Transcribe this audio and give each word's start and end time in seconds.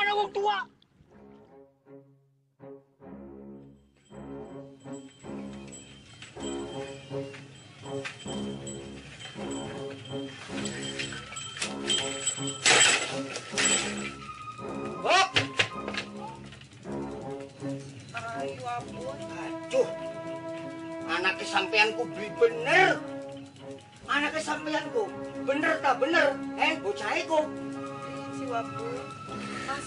Ada 0.00 0.16
wong 0.16 0.32
tua. 0.32 0.56
Bob! 15.04 15.28
Ayo 18.40 18.64
ampun. 18.64 19.20
Aduh, 19.20 19.88
anaknya 21.12 21.44
sampeanku 21.44 22.08
beli 22.08 22.32
bener. 22.40 22.96
Anaknya 24.08 24.40
sampeanku 24.40 25.12
bener 25.44 25.76
tak 25.84 26.00
bener? 26.00 26.40
Eh, 26.56 26.72
bocah 26.80 27.12
iku. 27.20 27.44
Si 28.32 28.48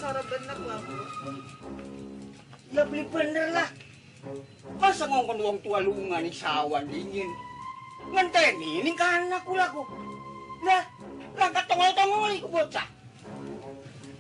ora 0.03 0.21
bener 0.27 0.57
wabu. 0.67 0.95
Ya 2.75 2.83
beli 2.83 3.03
bener 3.07 3.47
lah. 3.55 3.69
Masa 4.79 5.07
ngongkon 5.07 5.39
wong 5.39 5.57
tua 5.63 5.79
lunga 5.79 6.19
nih 6.19 6.35
sawan 6.35 6.87
dingin. 6.91 7.31
Ngenteni 8.11 8.83
ini 8.83 8.91
kan 8.99 9.31
anakku 9.31 9.55
laku. 9.55 9.83
Lah, 10.63 10.83
langkat 11.39 11.63
tongol-tongol 11.71 12.31
iku 12.35 12.47
bocah. 12.51 12.87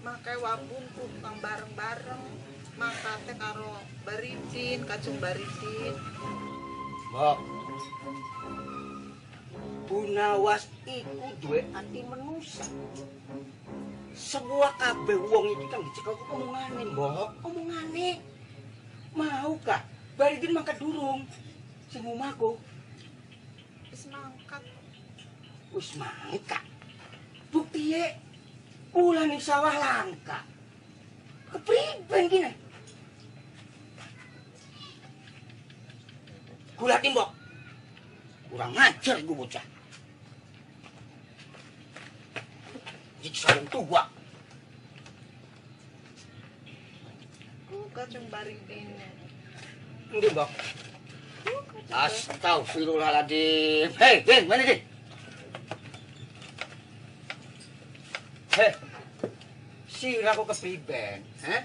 Makai 0.03 0.37
wabu 0.39 0.79
kang 1.19 1.37
bareng-bareng. 1.43 2.23
Makate 2.73 3.33
karo 3.37 3.79
baricin, 4.01 4.81
kacung 4.87 5.17
baricin. 5.21 5.93
Mbok. 7.13 7.37
Gunawas 9.87 10.65
iku 10.89 11.27
duwe 11.37 11.61
ati 11.75 11.99
manusa. 12.07 12.65
Semua 14.13 14.69
kabeh 14.77 15.17
wong 15.17 15.57
iki 15.57 15.65
kan 15.73 15.81
dicekel 15.81 16.13
ku 16.13 16.23
omongane, 16.37 16.81
Mbok. 16.93 17.29
Omongane. 17.41 18.21
Mau 19.17 19.57
kah? 19.65 19.81
Balikin 20.13 20.53
mangkat 20.53 20.77
durung. 20.77 21.25
Sing 21.89 22.05
omahku 22.05 22.57
Wis 23.89 24.09
mangkat. 24.09 24.63
wis 25.73 25.89
mangkat. 25.97 26.63
Bukti 27.49 27.97
ye. 27.97 28.05
Ulah 28.93 29.25
ning 29.25 29.41
sawah 29.41 29.73
langka. 29.73 30.45
Kepriben 31.49 32.29
gini? 32.29 32.53
Gula 36.77 36.97
timbok. 37.01 37.29
Kurang 38.53 38.73
ngajar 38.77 39.17
gue 39.21 39.33
bocah. 39.33 39.72
Jiksa 43.23 43.55
yang 43.55 43.67
tua. 43.71 44.03
Ku 47.71 47.87
kacung 47.95 48.27
baricin. 48.27 48.99
Ini 50.11 50.27
mbok. 50.35 50.51
Ku 51.47 51.55
kacung 51.71 51.87
Astagfirullahaladzim. 51.87 53.95
Hei, 53.95 54.27
Din, 54.27 54.43
mana 54.51 54.67
Din? 54.67 54.83
Hei, 58.53 58.69
sira 59.89 60.37
kok 60.37 60.53
kepriben, 60.53 61.25
heh? 61.41 61.61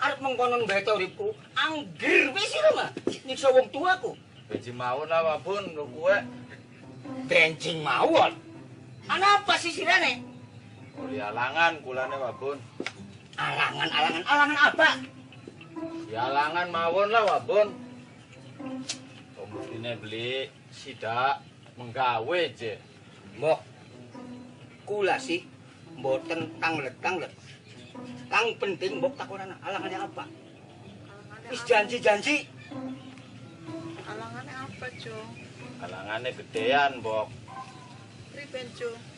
Arep 0.00 0.24
mengkonon 0.24 0.64
bae 0.64 0.80
ta 0.80 0.96
uripku, 0.96 1.36
anggir 1.52 2.32
wis 2.32 2.48
sira 2.48 2.72
mah. 2.72 2.88
Nyiksa 3.28 3.52
wong 3.52 3.68
tuaku. 3.68 4.16
Biji 4.48 4.72
mawon 4.72 5.04
lah 5.04 5.20
wabun 5.20 5.76
lu 5.76 5.84
kue. 5.92 6.16
Bencing 7.28 7.84
mawon. 7.84 8.32
Ana 9.04 9.44
apa 9.44 9.60
sih 9.60 9.68
sirane? 9.68 10.23
Kuli 10.94 11.18
alangan 11.18 11.82
kulane 11.82 12.16
wabun. 12.16 12.58
Alangan, 13.34 13.88
alangan, 13.90 14.22
alangan 14.30 14.58
apa? 14.70 14.88
Ya 16.06 16.30
alangan 16.30 16.66
mawon 16.70 17.10
lah 17.10 17.22
wabun. 17.26 17.74
Kemudian 19.34 19.98
beli 19.98 20.46
sidak 20.70 21.42
menggawe 21.74 22.40
je. 22.54 22.78
Mbok, 23.34 23.58
kula 24.86 25.18
sih 25.18 25.42
mboten 25.98 26.54
tanglet-tanglet. 26.62 27.34
Kang 28.30 28.54
penting 28.62 29.02
mbok 29.02 29.18
takonan 29.18 29.58
alangannya 29.66 29.98
apa? 30.06 30.24
Alangannya 30.30 31.50
Wis 31.50 31.62
apa? 31.62 31.68
janji-janji. 31.74 32.36
Alangannya 34.06 34.56
apa, 34.62 34.86
Cung? 35.02 35.28
Alangannya 35.82 36.30
gedean 36.38 37.02
bok. 37.02 37.34
Priben, 38.30 38.66
Cung? 38.78 39.13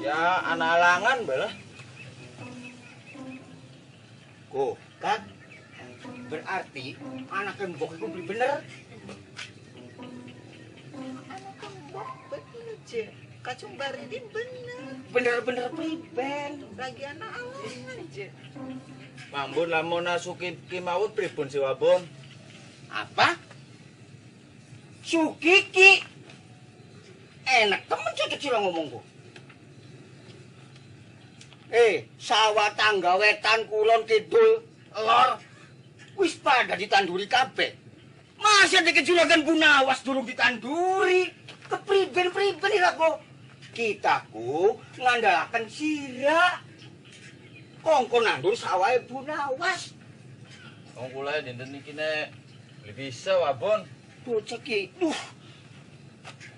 Ya 0.00 0.40
anak 0.48 0.80
alangan 0.80 1.18
belah. 1.28 1.52
Kok, 4.48 4.74
kan? 4.96 5.20
Berarti 6.32 6.96
anak 7.28 7.60
mbok 7.76 8.00
itu 8.00 8.06
beli 8.08 8.24
bener. 8.24 8.64
Anak 11.28 11.60
mbok 11.92 12.08
bener, 12.32 12.80
je. 12.88 13.12
Kacung 13.44 13.76
baricin 13.76 14.24
bener. 14.32 14.80
Bener-bener 15.12 15.68
priben. 15.68 16.64
Lagi 16.80 17.02
anak 17.04 17.30
alangan, 17.36 17.98
je. 18.08 18.32
Mambun 19.28 19.68
lamun 19.68 20.08
nasuki 20.08 20.56
kimawut 20.72 21.12
pribun 21.12 21.52
si 21.52 21.60
wabun. 21.60 22.08
Apa? 22.88 23.36
Sukiki. 25.04 26.08
Enak 27.44 27.84
temen 27.84 28.16
cek 28.16 28.32
kecil 28.32 28.56
ngomongku. 28.56 29.09
Eh, 31.70 32.02
sawah 32.18 32.74
tangga 32.74 33.14
wetan 33.14 33.62
kulon 33.70 34.02
kidul 34.02 34.58
lor 34.90 35.38
wis 36.18 36.34
pada 36.42 36.74
ditanduri 36.74 37.30
kabeh. 37.30 37.78
Masa 38.42 38.82
di 38.82 38.90
keculakan 38.90 39.46
bunawas 39.46 40.02
durung 40.02 40.26
ditanduri. 40.26 41.30
Kepriben-priben 41.70 42.74
ya 42.74 42.90
kok. 42.98 43.22
Kitaku 43.70 44.82
ngandalakan 44.98 45.70
sira. 45.70 46.58
Kongkon 47.86 48.26
nandur 48.26 48.58
sawah 48.58 48.90
bunawas. 49.06 49.94
Wong 50.98 51.08
kula 51.14 51.38
dinten 51.38 51.70
iki 51.70 51.94
nek 51.94 52.34
bisa 52.98 53.38
wabun. 53.38 53.86
Bocah 54.26 54.58
ki. 54.66 54.90
Duh. 54.98 55.14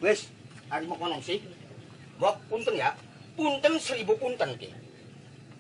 Wes, 0.01 0.33
hari 0.73 0.89
mau 0.89 0.97
kono 0.97 1.21
sih. 1.21 1.45
Mbok 2.17 2.49
punten 2.49 2.81
ya. 2.81 2.97
Punten 3.37 3.77
seribu 3.77 4.17
punten 4.17 4.57
ki. 4.57 4.73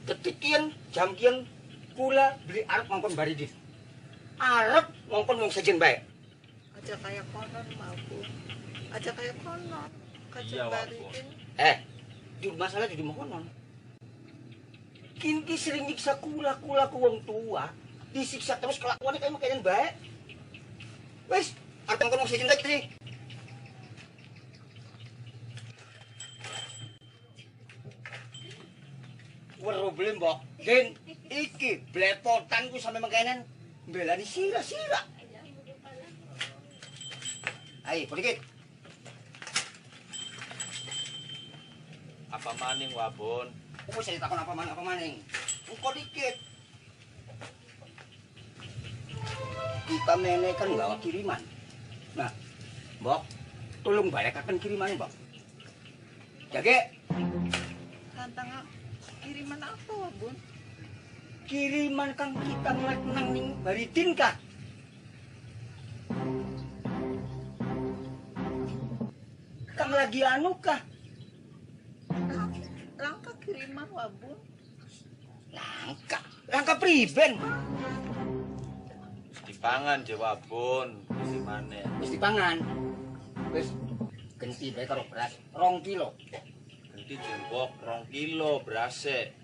Detik 0.03 0.43
kian, 0.43 0.75
jam 0.91 1.15
kian, 1.15 1.47
kula 1.95 2.35
beli 2.47 2.67
arep 2.67 2.91
ngongkon 2.91 3.15
baridit. 3.15 3.53
Arep 4.39 4.91
ngongkon 5.07 5.39
wong 5.47 5.53
sejen 5.55 5.79
bae. 5.79 6.03
Aja 6.75 6.99
kayak 6.99 7.23
konon, 7.31 7.67
wabu. 7.79 8.19
Aja 8.91 9.11
kayak 9.15 9.37
konon. 9.47 9.91
Kacung 10.33 10.57
Iya, 10.59 10.65
Wabu. 10.67 10.75
baricin. 10.75 11.27
Eh, 11.61 11.77
di 12.41 12.47
masalah 12.57 12.89
di 12.89 13.05
mau 13.05 13.15
konon. 13.15 13.45
Kin 15.23 15.47
ki 15.47 15.55
sering 15.55 15.87
nyiksa 15.87 16.19
kula 16.19 16.59
kula 16.59 16.91
ku 16.91 16.99
wong 16.99 17.23
tua. 17.23 17.71
Disiksa 18.11 18.59
terus 18.59 18.83
kelakuannya 18.83 19.23
kayak 19.23 19.35
makanan 19.39 19.63
bae. 19.63 19.87
Wes, 21.31 21.55
arep 21.87 21.99
ngongkon 22.03 22.27
wong 22.27 22.31
sejen 22.33 22.51
lagi 22.51 22.65
sih. 22.67 22.83
Weru 29.63 29.95
beli 29.95 30.19
mbok. 30.19 30.43
Den, 30.59 30.99
iki 31.31 31.87
blepotan 31.95 32.67
ku 32.75 32.83
sampe 32.83 32.99
makanan. 32.99 33.47
Belani 33.87 34.27
sira-sira. 34.27 35.07
Ayo, 37.87 38.03
sedikit. 38.11 38.43
Apa 42.35 42.51
maning 42.59 42.91
wabun? 42.91 43.55
Aku 43.87 44.03
saya 44.03 44.19
takon 44.19 44.43
apa 44.43 44.51
mana 44.51 44.75
apa 44.75 44.83
maning. 44.83 45.23
Engko 45.71 45.91
dikit. 45.95 46.35
Kita 49.87 50.15
nenek 50.19 50.59
kan 50.59 50.71
bawa 50.75 50.99
kiriman. 50.99 51.43
Nah, 52.19 52.31
Mbok, 52.99 53.23
tolong 53.87 54.11
bayarkan 54.11 54.59
kiriman, 54.59 54.95
Mbok. 54.99 55.11
Jage, 56.51 56.79
Tantang 58.15 58.49
kiriman 59.23 59.61
apa, 59.63 59.93
wabun? 59.95 60.35
kiriman 61.53 62.11
kang 62.17 62.33
kita 62.39 62.71
ngeliat 62.73 63.03
nang 63.13 63.29
ning 63.37 63.53
baridin 63.61 64.17
kah? 64.17 64.35
Kang 69.77 69.93
lagi 69.93 70.21
anu 70.25 70.57
kah? 70.65 70.81
Langka 72.97 73.33
kiriman, 73.43 73.89
wabun. 73.93 74.39
Langka. 75.53 76.19
Langkah 76.49 76.77
priben. 76.81 77.37
Dipangan 79.45 80.01
jawabon. 80.09 81.05
Isi 81.21 81.39
mana? 81.45 81.83
Wis 82.01 82.11
dipangan. 82.17 82.57
Wis 83.53 83.69
genti 84.41 84.73
bae 84.73 84.89
karo 84.89 85.05
beras 85.13 85.37
2 85.53 85.85
kilo. 85.85 86.17
Ganti 87.03 87.19
jembok 87.19 87.83
rong 87.83 88.07
kilo 88.15 88.63
berase. 88.63 89.35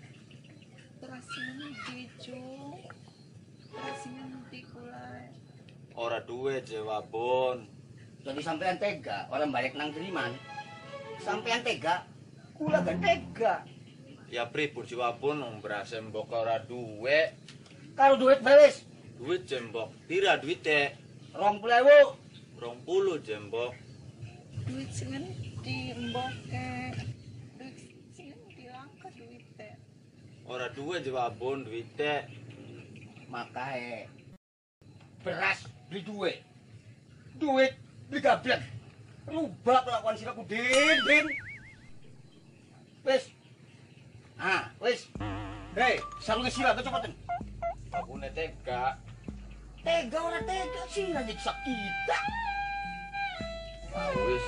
Terasinya 1.03 1.67
di 1.91 2.07
Jung. 2.15 2.87
Terasinya 3.67 4.39
di 4.47 4.63
kulai. 4.63 5.27
Ora 5.91 6.23
duwe 6.23 6.63
jawabon. 6.63 7.67
Jadi 8.23 8.39
sampean 8.39 8.79
tega, 8.79 9.27
orang 9.27 9.51
balik 9.51 9.75
nang 9.75 9.91
Deliman. 9.91 10.39
Sampean 11.19 11.59
tega, 11.59 12.07
kula 12.55 12.79
kan 12.79 12.95
tega. 13.03 13.67
Ya 14.31 14.47
pripun 14.47 14.87
jawabon 14.87 15.43
wong 15.43 15.59
berase 15.59 15.99
mbok 15.99 16.31
ora 16.31 16.63
duwe. 16.63 17.35
Karo 17.91 18.15
duit 18.15 18.39
bales 18.39 18.87
Duit 19.19 19.43
jembok. 19.43 19.91
Pira 20.07 20.39
duite? 20.39 20.95
20.000. 21.35 22.55
Rong 22.55 22.79
puluh 22.87 23.19
jembok. 23.19 23.75
Duit 24.63 24.87
singen 24.95 25.27
di. 25.59 25.91
Duit 25.91 26.07
di 26.47 27.19
langka 29.19 29.25
duitnya. 29.27 29.75
Ora 30.47 30.69
duwe 30.69 31.03
jawabon 31.03 31.63
duite. 31.63 32.27
Makae 33.29 34.09
beras 35.23 35.67
beli 35.89 36.01
duit. 36.01 36.37
Duit 37.37 37.75
beli 38.09 38.21
gablek. 38.21 38.61
Rubah 39.27 39.85
kelakuan 39.85 40.17
siraku 40.17 40.43
din 40.47 40.97
din. 41.05 41.25
Wis. 43.05 43.29
Ah, 44.39 44.71
wis. 44.81 45.05
Hei, 45.75 46.01
sarungnya 46.23 46.49
sirah 46.49 46.73
kecepatan. 46.73 47.13
Aku 47.93 48.17
tega. 48.33 48.97
Tega 49.85 50.17
ora 50.17 50.39
tega 50.43 50.83
sirah 50.89 51.21
nyiksa 51.21 51.53
kita. 51.61 52.19
Ah, 53.93 54.09
wis. 54.25 54.45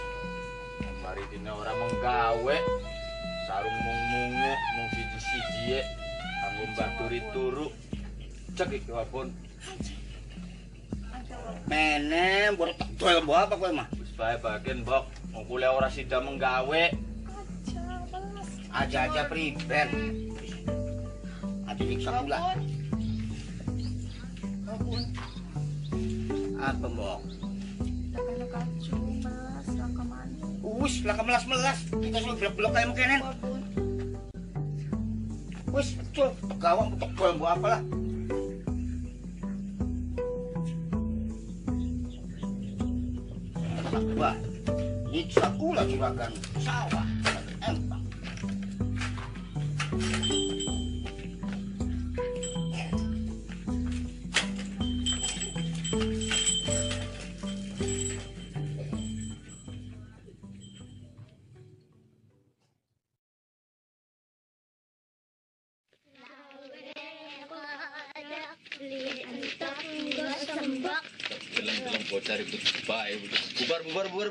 Mari 1.06 1.24
dina 1.30 1.52
ora 1.54 1.72
menggawe. 1.78 2.58
Sarung 3.52 3.80
mung-munge, 3.84 4.52
mung 4.80 4.88
siji-siji 4.96 5.84
Kanggo 6.40 6.64
mbaturi 6.72 7.20
turu. 7.36 7.68
Cek 8.56 8.80
iki 8.80 8.96
wabon. 8.96 9.28
Ada 11.12 11.36
wong 11.36 11.60
Mene, 11.68 12.56
baru 12.56 12.72
tegel 12.80 13.20
mbok 13.28 13.40
apa 13.44 13.60
kowe 13.60 13.72
mah? 13.76 13.92
Wis 14.00 14.16
bae 14.16 14.40
bagian, 14.40 14.88
Mbok. 14.88 15.04
Wong 15.36 15.44
kule 15.52 15.68
ora 15.68 15.92
sida 15.92 16.24
menggawe. 16.24 16.96
aja. 18.72 19.04
Aja-aja 19.04 19.28
priben. 19.28 19.90
Ati 21.68 21.82
nyiksa. 21.92 22.24
Babun. 24.64 25.04
Apa 26.56 26.88
mbok? 26.88 27.20
Balas 28.16 28.36
langka 28.40 28.64
mani. 28.64 29.01
Wis, 30.82 31.06
lah 31.06 31.14
melas-melas. 31.22 31.78
Kita 31.94 32.18
sudah 32.26 32.38
blok-blok 32.42 32.74
kayak. 32.74 33.22
Babun. 33.22 33.62
Wis, 35.78 35.94
betul. 35.94 36.34
Tegawang 36.50 36.98
tegel 36.98 37.32
mbok 37.38 37.50
apa 37.54 37.68
lah. 37.70 37.82
Wah, 44.18 44.38
nyiksa 45.10 45.48
kula 45.60 45.86
juragan 45.86 46.32
sawah. 46.64 47.11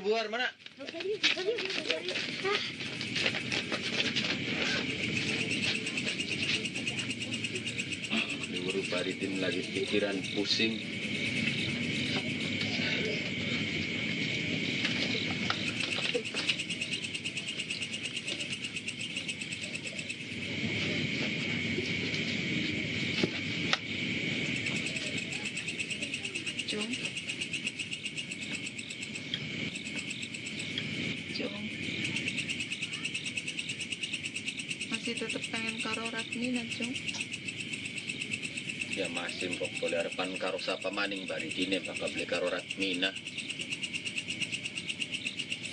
Bubar 0.00 0.32
mana? 0.32 0.48
Libur 8.48 8.76
Baridin 8.88 9.44
lagi 9.44 9.60
pikiran 9.60 10.16
pusing. 10.32 10.80
Jung. 26.70 26.86
Jung. 31.34 31.66
Masih 34.86 35.14
tetap 35.18 35.42
pengen 35.50 35.82
Ratmina, 36.40 36.64
Jung. 36.72 36.96
Ya 38.96 39.12
masih 39.12 39.52
mbok 39.60 39.76
boleh 39.76 40.00
harapan 40.00 40.32
karo 40.40 40.56
sapa 40.56 40.88
maning 40.88 41.28
Baridine 41.28 41.84
bakal 41.84 42.08
beli 42.16 42.24
karo 42.24 42.48
Ratmina. 42.48 43.12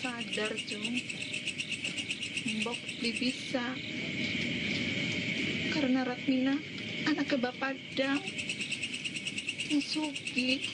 Sadar, 0.03 0.51
Jung. 0.67 0.91
Mbok 2.59 2.79
di 2.99 3.11
bisa. 3.15 3.63
Karena 5.71 6.03
Ratmina 6.03 6.59
anaknya 7.07 7.47
Bapak 7.47 7.79
Dang. 7.95 8.19
Yang 9.71 9.83
sugi. 9.87 10.67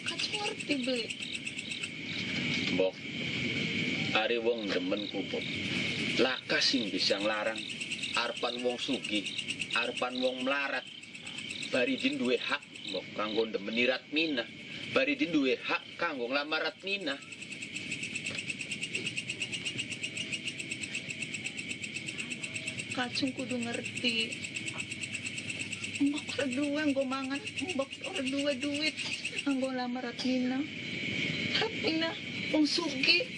Kacau 0.00 0.48
ngerti 0.48 0.74
beli. 0.80 1.06
Mbok, 2.72 2.96
ari 4.16 4.40
wong 4.40 4.64
demen 4.72 5.04
kubuk. 5.12 5.44
Laka 6.24 6.56
sing 6.64 6.88
bisa 6.88 7.20
nglarang. 7.20 7.60
Arpan 8.26 8.58
wong 8.58 8.74
sugi, 8.74 9.22
arpan 9.78 10.18
wong 10.18 10.42
melarat. 10.42 10.82
Baridin 11.70 12.18
duwe 12.18 12.34
hak 12.42 12.58
mbok 12.90 13.06
kanggo 13.14 13.46
demeni 13.46 13.86
Ratmina. 13.86 14.42
Baridin 14.90 15.30
duwe 15.30 15.54
hak 15.62 15.82
kanggo 15.94 16.26
nglamar 16.26 16.66
Ratmina. 16.66 17.14
Kacung 22.98 23.30
kudu 23.38 23.62
ngerti. 23.62 24.14
Mbok 26.02 26.26
ora 26.34 26.46
duwe 26.50 26.82
nggo 26.82 27.02
mangan, 27.06 27.42
mbok 27.78 27.90
ora 28.10 28.22
duit 28.58 28.96
nggo 29.46 29.68
lamar 29.70 30.02
Ratmina. 30.02 30.58
Ratmina 31.62 32.10
wong 32.50 32.66
sugih. 32.66 33.35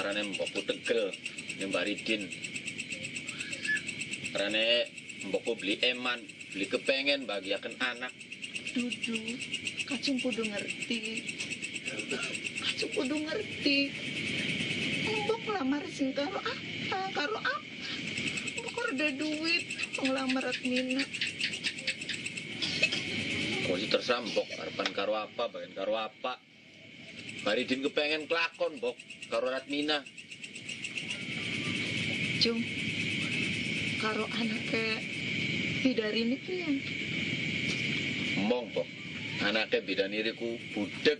Arane 0.00 0.32
mbokku 0.32 0.64
tegel 0.64 1.12
ning 1.60 1.68
Baridin. 1.68 2.24
Arane 4.32 4.88
mbokku 5.28 5.52
beli 5.60 5.76
eman, 5.84 6.24
beli 6.56 6.64
kepengen 6.72 7.28
bagiaken 7.28 7.76
anak. 7.84 8.08
Dudu, 8.72 9.20
kacung 9.84 10.16
kudu 10.24 10.40
ngerti. 10.48 11.20
Kacung 12.64 12.90
kudu 12.96 13.16
ngerti. 13.28 13.78
Mbok 15.04 15.44
lamar 15.52 15.84
sing 15.92 16.16
karo 16.16 16.40
apa? 16.40 17.00
Karo 17.12 17.36
apa? 17.36 17.60
Mbok 18.56 18.76
ada 18.96 19.08
duit 19.20 19.64
nglamar 20.00 20.48
Ratmina. 20.48 21.04
Kok 23.68 23.76
sih 23.76 23.88
terserah 23.92 24.24
mbok 24.24 24.48
arepan 24.64 24.88
karo 24.96 25.12
apa, 25.12 25.44
bagian 25.52 25.76
karo 25.76 25.92
apa. 25.92 26.40
Baridin 27.40 27.80
kepengen 27.80 28.28
kelakon 28.28 28.76
mbok 28.76 28.96
karo 29.32 29.48
Ratmina. 29.48 30.04
Jung, 32.44 32.60
karo 33.96 34.28
anaknya 34.36 35.00
ini 35.88 36.36
pian. 36.36 36.76
Ngomong 38.36 38.68
mbok. 38.76 38.88
Anaknya 39.40 39.80
bidaniriku 39.80 40.60
budeg. 40.76 41.16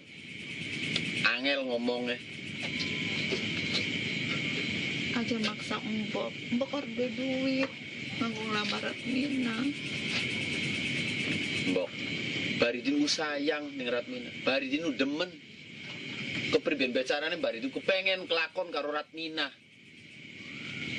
Angel 1.25 1.65
ngomongnya. 1.65 2.21
Aja 5.17 5.37
maksa 5.41 5.81
mbok, 5.81 6.33
mbok 6.53 6.71
ada 6.85 7.07
duit 7.17 7.71
nganggo 8.21 8.43
nglamar 8.45 8.93
Ratmina. 8.93 9.57
Mbok. 11.73 11.91
Baridin 12.61 13.00
ku 13.00 13.09
sayang 13.09 13.73
ning 13.73 13.89
Ratmina. 13.89 14.29
Baridin 14.45 14.85
ku 14.85 14.93
demen. 14.93 15.33
Kepriben 16.50 16.90
becarane 16.90 17.38
Baridin 17.38 17.71
ku 17.71 17.78
pengen 17.78 18.26
kelakon 18.26 18.75
karo 18.75 18.90
Ratmina. 18.90 19.47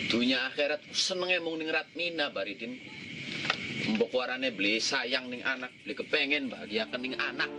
Dunia 0.07 0.47
akhirat 0.47 0.79
senenge 0.95 1.43
mung 1.43 1.59
ning 1.59 1.67
Ratmina 1.67 2.31
Baridin. 2.31 2.79
Mbok 3.95 4.15
warane 4.15 4.55
beli 4.55 4.79
sayang 4.79 5.27
ning 5.27 5.43
anak, 5.43 5.75
beli 5.83 5.93
kepengen 5.95 6.47
bahagiakan 6.47 6.99
ning 7.03 7.15
anak. 7.19 7.51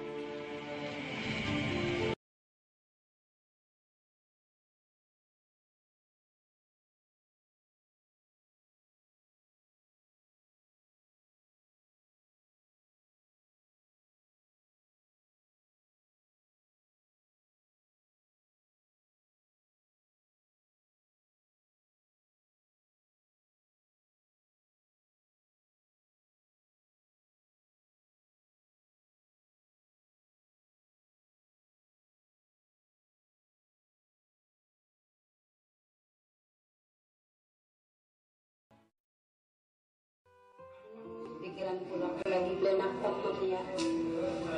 Pikiran 41.62 41.78
kula 41.86 42.10
lagi 42.26 42.54
benak 42.58 42.92
temen 42.98 43.36
ya. 43.46 43.62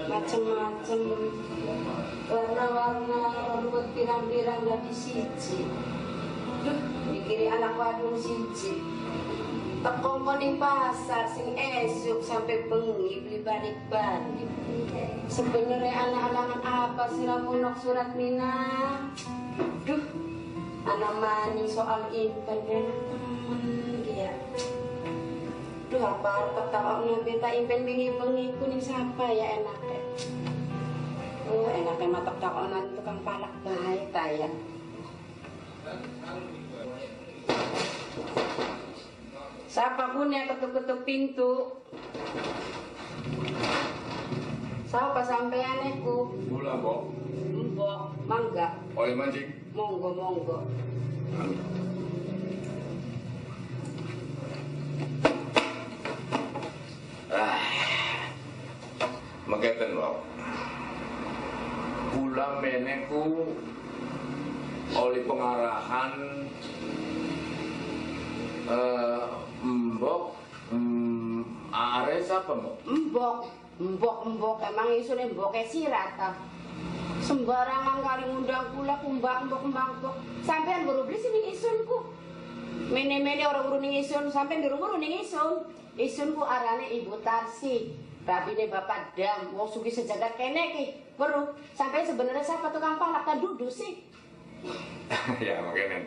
Macem-macem 0.09 1.01
warna-warna 2.33 3.21
rumput 3.45 3.93
pirang-pirang 3.93 4.65
jadi 4.65 4.89
siji. 4.89 5.69
Mikiri 7.13 7.53
anak 7.53 7.77
wadon 7.77 8.17
siji. 8.17 8.81
Tekong 9.85 10.25
ning 10.41 10.57
pasar 10.57 11.29
sing 11.29 11.53
esuk 11.53 12.25
sampai 12.25 12.73
bengi 12.73 13.21
beli 13.21 13.39
balik-balik 13.45 14.49
sebenarnya 15.29 15.93
anak-anak 16.09 16.65
apa 16.65 17.05
sih 17.13 17.29
ramunok 17.29 17.77
surat 17.85 18.17
minang 18.17 19.13
duh 19.85 20.01
anak 20.89 21.13
mani 21.21 21.69
soal 21.69 22.09
impen 22.17 22.89
dan 26.05 26.21
temen 26.21 26.21
ya 26.21 26.21
Duh 26.21 26.21
apa 26.21 26.29
arep 26.37 26.69
takokno 26.69 27.15
beta 27.25 27.49
impen 27.57 27.81
wingi 27.89 28.09
bengi 28.21 28.45
kuning 28.61 28.83
siapa 28.83 29.25
ya 29.33 29.47
enak. 29.57 29.79
Oh 31.49 31.69
enak 31.73 31.97
emang 31.97 32.25
tak 32.29 32.37
takonan 32.45 32.85
tukang 32.93 33.19
palak 33.25 33.53
baik 33.65 34.13
ta 34.13 34.25
ya. 34.29 34.49
Siapa 39.75 40.15
pun 40.15 40.31
yang 40.31 40.47
ketuk-ketuk 40.47 41.03
pintu. 41.03 41.83
Siapa 44.87 45.21
sampean 45.27 45.99
iku? 45.99 46.31
Mula, 46.47 46.79
Mbok. 46.79 47.01
Mbok, 47.75 48.01
mangga. 48.31 48.79
Oleh 48.95 49.19
mancing. 49.19 49.51
Monggo, 49.75 50.15
monggo. 50.15 50.59
Ah. 57.35 57.59
Mengketen, 59.51 59.99
Mbok. 59.99 60.15
Kula 62.65 62.81
meneku 62.81 63.45
oleh 64.97 65.21
pengarahan 65.29 66.13
eh 68.65 69.25
Mbok 69.61 70.23
hmm, 70.73 71.45
Ares 71.69 72.33
apa, 72.33 72.57
Mbok? 72.57 72.77
Mbok, 72.89 73.39
mbok, 73.85 74.19
mbok 74.33 74.59
emang 74.65 74.97
isune 74.97 75.29
mboke 75.37 75.61
sirat 75.69 76.17
ta. 76.17 76.41
Sembarangan 77.21 78.01
kali 78.01 78.33
ngundang 78.33 78.73
kula 78.73 78.97
kumbak 78.97 79.45
mbok 79.45 79.63
mbak 79.69 79.89
mbok. 80.01 80.17
Sampean 80.41 80.89
baru 80.89 81.05
beli 81.05 81.21
sini 81.21 81.53
isunku. 81.53 82.17
Mene-mene 82.89 83.45
orang 83.45 83.77
urun 83.77 83.93
isun, 83.93 84.33
sampean 84.33 84.65
durung 84.65 84.81
urun 84.81 85.05
ning 85.05 85.21
isun. 85.21 85.69
Isunku 86.01 86.41
arane 86.41 86.89
Ibu 86.97 87.21
Tarsi. 87.21 87.93
Rabine 88.25 88.73
Bapak 88.73 89.13
Dam, 89.13 89.53
wong 89.53 89.69
sugi 89.69 89.93
sejagat 89.93 90.41
kene 90.41 90.73
ki. 90.73 91.04
Weruh, 91.15 91.47
sampai 91.73 92.03
sebenarnya 92.03 92.43
siapa 92.43 92.69
tukang 92.69 92.97
palak 92.97 93.23
kan 93.23 93.39
dudu 93.39 93.71
sih. 93.71 94.03
ya, 95.47 95.61
makanya. 95.61 96.01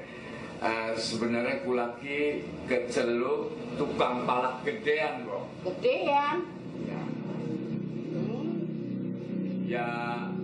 Eh, 0.57 0.91
sebenarnya 0.93 1.61
kulaki 1.61 2.41
keceluk 2.65 3.49
tukang 3.75 4.25
palak 4.25 4.59
gedean, 4.61 5.21
Mbok. 5.21 5.43
Gedean. 5.63 6.37
Ya. 6.83 7.01
Hmm. 8.09 8.57
ya 9.63 9.87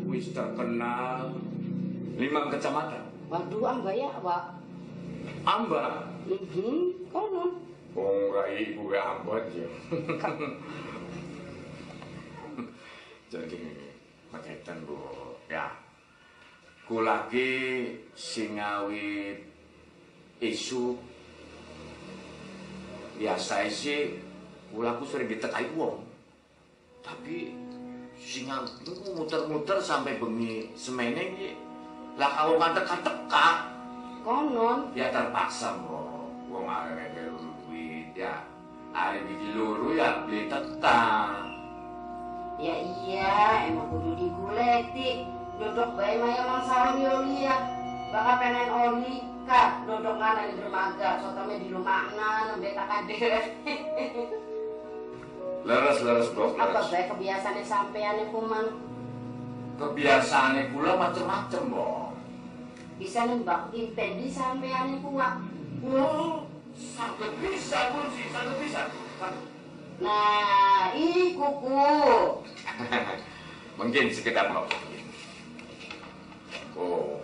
wis 0.06 0.30
terkenal 0.30 1.34
lima 2.14 2.50
kecamatan 2.50 3.06
Waduh, 3.26 3.64
ambak 3.64 3.96
ya, 3.96 4.12
Wak. 4.20 4.44
amba 5.44 6.10
Mhm, 6.24 7.10
konon. 7.10 7.58
wong 7.94 8.18
rai 8.30 8.74
ibu 8.74 8.90
gak 8.90 9.06
ambot 9.06 9.46
ya 9.54 9.70
jadi 13.30 13.58
paketan 14.34 14.82
bu. 14.90 14.98
Ya. 15.46 15.70
Kulaki 16.90 17.86
singawi 18.18 19.38
isu. 20.42 20.98
Biasa 23.14 23.70
sih 23.70 24.18
kulaku 24.74 25.06
sering 25.06 25.30
ditekai 25.30 25.70
uang 25.78 26.02
tapi 27.06 27.54
singa 28.18 28.66
muter-muter 29.14 29.78
sampai 29.78 30.18
bengi 30.18 30.74
semene 30.74 31.22
iki. 31.38 31.52
Lah 32.18 32.32
kalau 32.34 32.58
teka-teka 32.58 33.70
Konon. 34.24 34.96
ya 34.96 35.12
terpaksa 35.12 35.76
mbok 35.84 36.32
wong 36.48 36.66
arek 36.66 37.12
melu 37.14 37.54
duit 37.68 38.16
ya. 38.18 38.42
Arek 38.96 39.30
iki 39.30 39.48
loro 39.54 39.94
ya 39.94 40.26
beli 40.26 40.50
tetang 40.50 41.53
Ya 42.64 42.76
iya, 42.80 43.68
emang 43.68 43.92
kudu 43.92 44.16
diguleti. 44.16 45.28
Dodok 45.60 46.00
bae 46.00 46.16
maya 46.16 46.48
mangsaan 46.48 46.96
yo 47.04 47.28
liya. 47.28 47.60
Bakal 48.16 48.36
penen 48.40 48.70
oli 48.72 49.16
kak 49.44 49.84
dodok 49.84 50.16
mana 50.16 50.48
di 50.48 50.56
dermaga, 50.56 51.20
sotome 51.20 51.60
di 51.60 51.68
rumahna 51.68 52.56
nembe 52.56 52.72
tak 52.72 52.88
kader. 52.88 53.44
leres 55.64 56.04
leres 56.04 56.28
bro 56.36 56.52
Apa 56.60 56.76
leres 56.76 56.88
bae 56.92 57.04
kebiasaane 57.08 57.64
sampean 57.64 58.20
kuman 58.36 58.68
kebiasaane 59.80 60.76
kula 60.76 61.00
macem-macem 61.00 61.72
mbok 61.72 62.12
bisa 63.00 63.26
nembak 63.26 63.72
impen 63.72 64.12
di 64.22 64.28
sampean 64.28 65.00
kuat. 65.00 65.40
oh 65.88 66.46
sangat 66.76 67.32
bisa 67.40 67.80
pun 67.96 68.06
sih 68.12 68.28
sangat 68.32 68.56
bisa 68.60 68.82
Nah, 70.04 70.92
iku 70.98 71.48
ku. 71.64 71.80
mungkin 73.78 74.10
sekedar 74.10 74.50
mbok 74.50 74.68
oh 76.78 77.22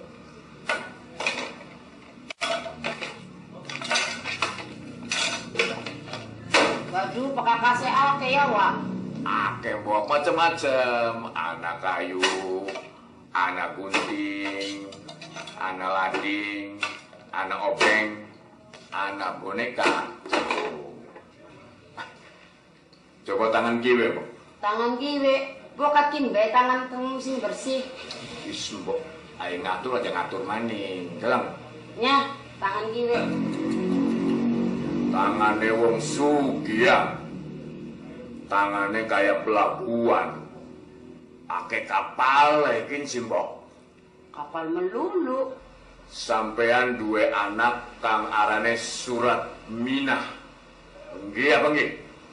Waduh, 6.89 7.32
pekakase 7.38 7.86
ake 7.86 8.34
ya, 8.34 8.50
Wak. 8.50 8.82
akeh 9.22 9.77
mbok 9.86 10.10
macem-macem. 10.10 11.29
Anak 11.38 11.77
kayu 11.86 12.22
anak 13.29 13.77
gunting 13.77 14.89
anak 15.62 15.89
lading 15.94 16.82
anak 17.29 17.60
obeng 17.62 18.25
anak 18.89 19.38
boneka. 19.38 20.10
Coba 23.22 23.46
tangan 23.53 23.77
kiwe 23.86 24.18
mbok 24.18 24.38
Tangan 24.59 24.99
kiwe, 24.99 25.55
bokat 25.79 26.11
kimbe 26.11 26.51
tangan 26.51 26.91
teng 26.91 27.15
sing 27.15 27.39
bersih. 27.39 27.79
Wis 28.43 28.75
mbok 28.83 28.99
ayo 29.39 29.55
ngatur 29.63 30.03
aja 30.03 30.11
ngatur 30.11 30.43
maning 30.43 31.07
dalam 31.23 31.55
Nya, 31.95 32.27
tangan 32.59 32.85
kiwe. 32.91 33.17
tangane 35.09 35.69
wong 35.73 35.97
sugih 35.97 36.85
tangane 38.45 39.09
kayak 39.09 39.41
pelabuhan 39.41 40.37
akeh 41.49 41.81
kapal 41.89 42.61
iki 42.69 43.09
simbok 43.09 43.57
Kapal 44.29 44.69
melulu. 44.69 45.57
sampean 46.09 46.97
duwe 46.97 47.29
anak 47.33 47.85
kang 48.01 48.29
arane 48.29 48.73
surat 48.77 49.45
minah 49.69 50.25
nggih 51.13 51.57
apa 51.57 51.67
nggih 51.73 51.89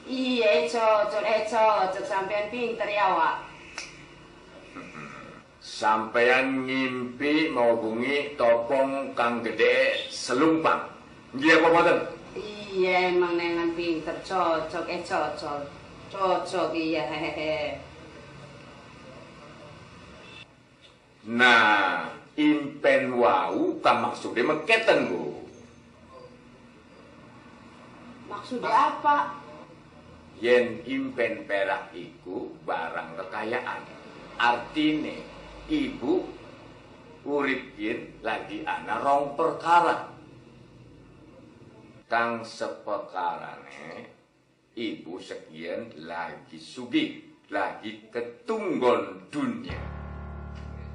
Iya, 0.07 0.71
cocok, 0.71 1.23
eh 1.27 1.43
cocok 1.51 2.05
sampean 2.07 2.47
pinter 2.47 2.87
ya, 2.87 3.11
Wak. 3.11 3.47
sampean 5.77 6.65
ngimpi 6.65 7.51
mau 7.53 7.77
bungi 7.77 8.33
topong 8.39 9.13
kang 9.13 9.43
gede 9.45 10.09
selumpang 10.09 10.89
Nggih 11.35 11.59
apa 11.59 11.67
mboten? 11.69 11.97
Iya 12.73 13.13
emang 13.13 13.35
nengan 13.35 13.75
pinter 13.75 14.15
cocok 14.23 14.87
eh 14.89 15.03
cocok 15.03 15.61
cocok 16.09 16.71
iya 16.73 17.03
hehehe. 17.05 17.57
Nah, 21.27 22.07
impen 22.39 23.19
wau 23.19 23.75
kang 23.83 23.99
maksude 23.99 24.39
meketen, 24.47 25.11
Bu. 25.11 25.43
Maksudnya 28.31 28.95
apa? 28.95 29.35
Yen 30.37 30.85
impen 30.85 31.49
perak 31.49 31.89
iku 31.97 32.53
barang 32.61 33.17
kekayaan. 33.17 33.81
Artine 34.37 35.25
ibu 35.65 36.29
urip 37.25 37.73
yen 37.73 38.21
lagi 38.21 38.61
ana 38.61 39.01
rong 39.01 39.33
perkara. 39.33 40.13
Kang 42.05 42.45
sepekarane 42.45 44.13
ibu 44.77 45.17
sekian 45.17 45.89
lagi 46.05 46.61
sugih, 46.61 47.17
lagi 47.49 48.05
ketunggon 48.13 49.27
dunia. 49.33 49.81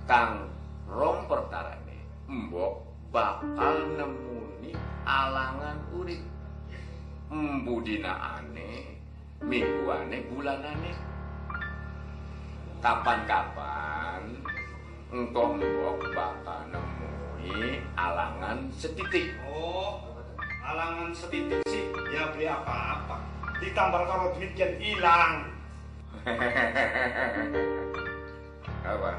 Kang 0.06 0.46
rong 0.86 1.26
perkarane 1.26 1.98
mbok 2.30 2.86
bakal 3.10 3.90
nemuni 3.98 4.70
alangan 5.02 5.82
urip. 5.98 6.22
Mbudinaane, 7.32 8.91
mingguane, 9.42 10.22
bulanane. 10.30 10.92
Kapan-kapan 12.82 14.22
engkau 15.12 15.54
mbok 15.54 16.02
bakal 16.16 16.66
nemui 16.72 17.78
alangan 17.94 18.66
setitik. 18.74 19.36
Oh, 19.46 20.02
alangan 20.64 21.14
setitik 21.14 21.62
sih 21.68 21.86
ya 22.10 22.32
beli 22.34 22.48
apa-apa. 22.50 23.22
Ditambal 23.62 24.02
kalau 24.08 24.34
duit 24.34 24.56
yang 24.58 24.74
hilang. 24.82 25.46
Apa? 28.82 29.14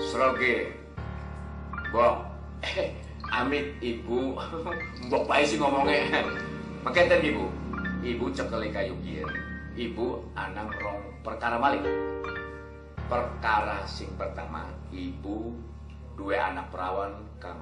Sroge. 0.00 0.72
Mbok. 1.92 2.16
Amit 3.32 3.80
ibu. 3.80 4.36
Mbok 5.08 5.24
bae 5.24 5.40
sih 5.48 5.56
ngomongnya. 5.56 6.20
Maketen 6.84 7.24
ibu. 7.24 7.48
Ibu 8.04 8.28
cekeli 8.36 8.68
kayu 8.68 8.92
kieu. 9.00 9.28
Ibu 9.72 10.20
anang 10.36 10.68
rong 10.76 11.00
perkara 11.24 11.56
malih. 11.56 11.80
Perkara 13.08 13.84
sing 13.88 14.08
pertama, 14.20 14.68
ibu 14.92 15.52
dua 16.16 16.52
anak 16.52 16.68
perawan 16.68 17.12
kang 17.40 17.56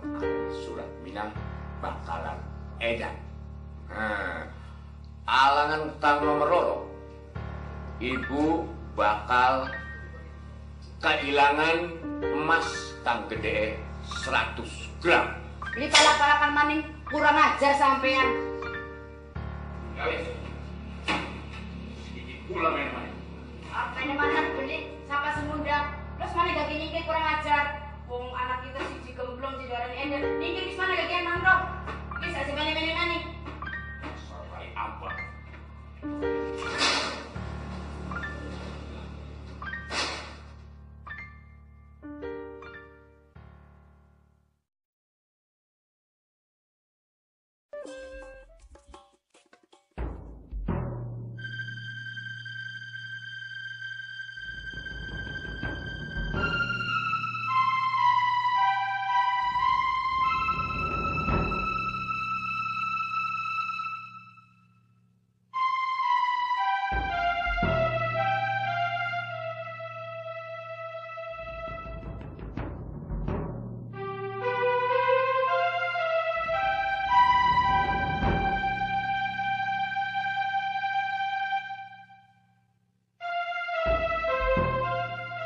surat 0.66 0.86
minang 1.06 1.30
bakalan 1.78 2.38
edan. 2.82 3.14
Nah, 3.90 4.46
alangan 5.26 5.82
kang 6.02 6.18
nomor 6.22 6.48
loro 6.50 6.76
ibu 8.00 8.64
bakal 8.96 9.68
kehilangan 11.04 11.92
emas 12.20 12.96
kang 13.04 13.28
gede 13.28 13.76
100 14.08 14.64
gram 15.04 15.39
Beli 15.70 15.86
palak-palakan 15.86 16.50
maning 16.50 16.82
kurang 17.06 17.38
ajar 17.38 17.78
sampean. 17.78 18.26
ya 19.94 20.02
wes 20.08 20.26
iki 22.10 22.48
pula 22.50 22.74
main-main 22.74 23.14
Apa 23.70 24.02
ini 24.02 24.18
mana 24.18 24.50
beli 24.58 24.98
sampai 25.06 25.30
semunda. 25.38 25.94
Terus 26.18 26.34
mana 26.34 26.58
gak 26.58 26.66
gini 26.74 27.06
kurang 27.06 27.22
ajar. 27.22 27.86
Wong 28.10 28.34
anak 28.34 28.66
kita 28.66 28.80
siji 28.82 29.14
gemblong 29.14 29.62
jadi 29.62 29.78
orang 29.78 29.94
ender. 29.94 30.22
Niki 30.42 30.74
wis 30.74 30.78
mana 30.80 31.06
emang 31.06 31.38
dong. 31.38 31.62
Wis 32.18 32.34
aja 32.34 32.50
bane-bane 32.50 32.92
nani. 32.98 33.18
sampai 34.26 34.74
apa 34.74 35.08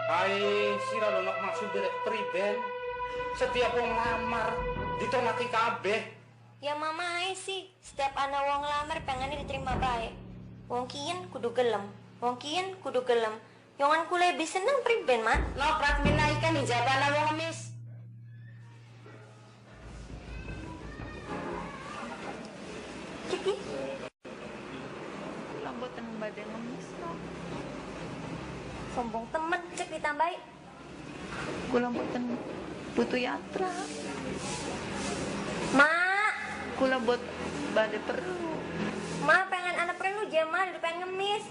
Hai, 0.05 0.37
sira 0.85 1.09
lo 1.17 1.25
nak 1.25 1.41
maksud 1.41 1.73
direk 1.73 2.05
priben. 2.05 2.61
Setiap 3.41 3.73
wong 3.73 3.89
lamar 3.89 4.53
ditonaki 5.01 5.49
kabeh. 5.49 6.13
Ya 6.61 6.77
mama 6.77 7.25
ae 7.25 7.33
sih, 7.33 7.73
setiap 7.81 8.13
anak 8.13 8.45
wong 8.45 8.69
lamar 8.69 9.01
pengennya 9.09 9.41
diterima 9.41 9.73
baik. 9.81 10.13
Wong 10.69 10.85
kian 10.93 11.25
kudu 11.33 11.57
gelem, 11.57 11.89
wong 12.21 12.37
kian 12.37 12.77
kudu 12.85 13.01
gelem. 13.09 13.33
Yongan 13.81 14.05
kule 14.05 14.37
lebih 14.37 14.45
seneng 14.45 14.85
priben 14.85 15.25
mak. 15.25 15.41
Lo 15.57 15.73
prat 15.81 16.05
mina 16.05 16.29
ikan 16.37 16.53
hijabana 16.53 17.09
wong 17.09 17.25
ngemis. 17.33 17.64
Ngemis. 41.05 41.45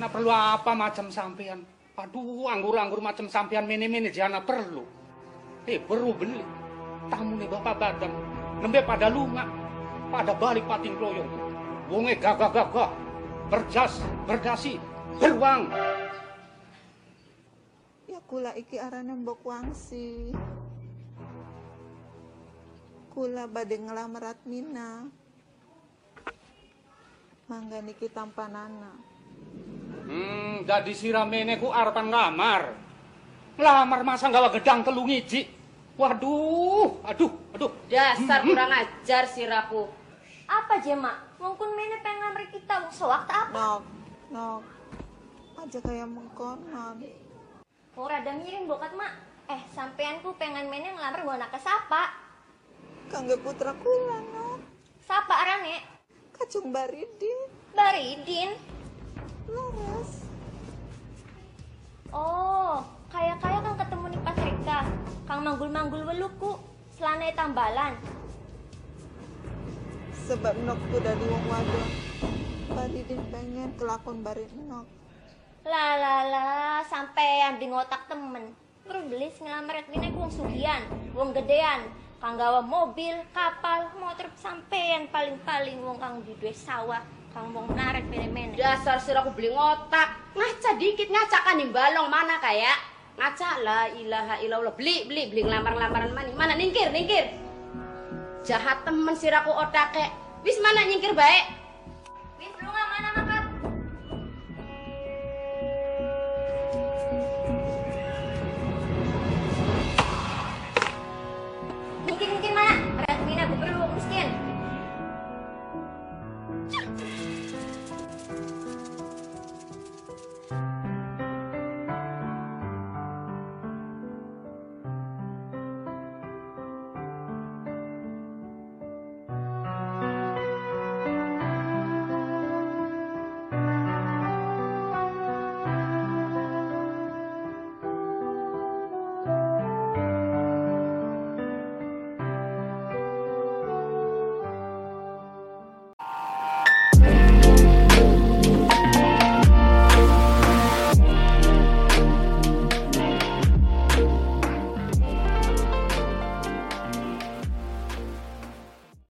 Anak 0.00 0.10
perlu 0.10 0.30
apa 0.32 0.72
macam 0.74 1.06
sampean? 1.12 1.62
Aduh, 1.94 2.50
anggur-anggur 2.50 2.98
macam 2.98 3.30
sampean 3.30 3.70
mini-mini 3.70 4.10
jana 4.10 4.42
perlu. 4.42 4.82
Eh, 5.70 5.78
perlu 5.78 6.10
beli. 6.10 6.42
Tamu 7.06 7.38
nih 7.38 7.46
bapak 7.46 7.74
badam. 7.78 8.12
Nembe 8.58 8.82
pada 8.82 9.06
lunga. 9.06 9.46
Pada 10.10 10.34
balik 10.34 10.66
pating 10.66 10.98
kloyong. 10.98 11.30
Wonge 11.86 12.18
gagah-gagah. 12.18 12.90
Berjas, 13.52 14.02
berdasi, 14.26 14.80
beruang. 15.20 15.70
Ya 18.10 18.18
kula 18.26 18.56
iki 18.58 18.82
arane 18.82 19.14
mbok 19.14 19.46
wangsi. 19.46 20.34
Kula 23.14 23.46
badhe 23.46 23.78
ngelamar 23.78 24.34
Atmina. 24.34 25.06
Mangga 27.44 27.84
niki 27.84 28.08
tampanana. 28.08 28.96
Hmm, 30.08 30.64
jadi 30.64 30.92
siramene 30.96 31.60
ku 31.60 31.68
arepan 31.68 32.08
ngamar. 32.08 32.72
Ngelamar 33.60 34.00
masa 34.00 34.32
gawa 34.32 34.48
gedang 34.48 34.80
telu 34.80 35.04
ngiji. 35.04 35.44
Waduh, 35.94 37.04
aduh, 37.06 37.30
aduh. 37.54 37.70
Dasar 37.86 38.42
kurang 38.42 38.72
ajar 38.72 39.30
si 39.30 39.46
Rapu. 39.46 39.86
Apa 40.50 40.82
je 40.82 40.96
mak? 40.96 41.38
Mungkin 41.38 41.70
mene 41.76 42.00
pengen 42.02 42.18
ngamar 42.24 42.44
kita, 42.50 42.74
wong 42.82 42.92
sewaktu 42.92 43.30
apa? 43.30 43.52
Nok, 43.54 43.82
nok. 44.32 44.62
Aja 45.60 45.78
kayak 45.84 46.08
mengkonon. 46.10 46.98
Wong 47.94 48.06
rada 48.08 48.32
miring 48.34 48.66
bokat 48.66 48.90
mak. 48.98 49.12
Eh, 49.52 49.60
sampeanku 49.76 50.34
pengen 50.40 50.66
mene 50.72 50.96
ngelamar 50.96 51.20
gua 51.22 51.36
anak 51.38 51.52
ke 51.54 51.60
sapa? 51.60 52.10
Kangge 53.12 53.36
putra 53.38 53.76
kula, 53.76 54.18
nok. 54.32 54.60
Sapa 55.04 55.44
arane? 55.44 55.93
Kacung 56.34 56.74
baridi. 56.74 57.30
Baridin. 57.78 58.58
Laras. 59.46 60.26
Oh, 62.10 62.82
kaya-kaya 63.10 63.62
kan 63.62 63.74
ketemu 63.78 64.04
nih 64.10 64.20
pas 64.26 64.38
Rika. 64.38 64.80
Kang 65.24 65.40
manggul-manggul 65.46 66.02
weluku, 66.02 66.58
selana 66.94 67.30
tambalan. 67.38 67.94
Sebab 70.26 70.54
nok 70.66 70.80
ku 70.90 70.96
dari 70.98 71.24
wong 71.30 71.44
wadon. 71.46 71.90
Baridin 72.74 73.22
pengen 73.30 73.70
kelakon 73.78 74.26
barit 74.26 74.50
nok. 74.66 74.86
Lah 75.64 75.96
lah 75.96 76.22
lah, 76.28 76.78
sampean 76.84 77.62
di 77.62 77.70
ngotak 77.70 78.10
temen. 78.10 78.52
Perlu 78.84 79.08
beli 79.08 79.32
sing 79.32 79.48
ngelamar 79.48 79.80
Edwin 79.80 80.12
ku 80.12 80.18
wong 80.28 80.32
sugihan, 80.34 80.82
wong 81.16 81.32
gedean, 81.32 81.88
kang 82.24 82.40
gawa 82.40 82.64
mobil, 82.64 83.20
kapal, 83.36 83.92
motor 84.00 84.32
sampean 84.40 85.12
paling-paling 85.12 85.76
wong 85.84 86.00
kang 86.00 86.24
duwe 86.24 86.56
sawah, 86.56 87.04
kang 87.36 87.52
wong 87.52 87.68
melarat 87.68 88.00
mene-mene. 88.08 88.56
Dasar 88.56 88.96
sira 88.96 89.20
aku 89.20 89.36
beli 89.36 89.52
ngotak. 89.52 90.32
Ngaca 90.32 90.70
dikit 90.80 91.12
ngaca 91.12 91.38
kan 91.44 91.60
di 91.60 91.68
balong 91.68 92.08
mana 92.08 92.40
kayak 92.40 92.80
ngaca 93.20 93.60
la 93.60 93.92
ilaha 93.92 94.40
illallah. 94.40 94.72
Beli 94.72 95.04
beli 95.04 95.28
beli 95.28 95.44
ngelamar-ngelamaran 95.44 96.16
mana 96.16 96.32
mana? 96.32 96.52
Ningkir 96.56 96.96
ningkir 96.96 97.28
jahat 98.40 98.88
temen 98.88 99.12
siraku 99.12 99.52
otake 99.52 100.08
wis 100.48 100.56
mana 100.64 100.88
nyingkir 100.88 101.12
baik 101.12 101.44